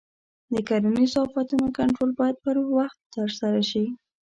د 0.53 0.53
کرنیزو 0.67 1.17
آفتونو 1.25 1.65
کنټرول 1.79 2.11
باید 2.19 2.37
پر 2.45 2.55
وخت 2.77 2.99
ترسره 3.15 3.61
شي. 3.69 3.85